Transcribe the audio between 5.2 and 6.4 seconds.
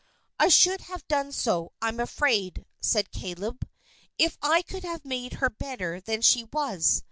her better than